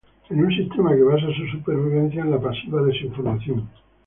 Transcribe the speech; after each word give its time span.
en 0.31 0.37
un 0.45 0.51
sistema 0.51 0.95
que 0.95 1.03
basa 1.03 1.27
su 1.31 1.45
supervivencia 1.49 2.23
en 2.23 2.31
la 2.31 2.41
pasiva 2.41 2.81
desinformación 2.81 3.69